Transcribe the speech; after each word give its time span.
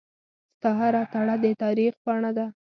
ستا 0.55 0.71
هره 0.79 1.03
تړه 1.13 1.35
دتاریخ 1.43 1.93
پاڼه 2.05 2.31
ده 2.37 2.47